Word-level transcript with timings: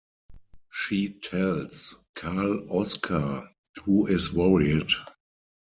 She 0.71 1.09
tells 1.09 1.95
Karl 2.15 2.65
Oskar, 2.71 3.47
who 3.85 4.07
is 4.07 4.33
worried. 4.33 4.89